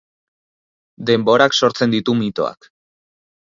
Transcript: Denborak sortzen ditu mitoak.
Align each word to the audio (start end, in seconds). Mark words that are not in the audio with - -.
Denborak 1.11 1.59
sortzen 1.59 1.95
ditu 1.97 2.19
mitoak. 2.25 2.75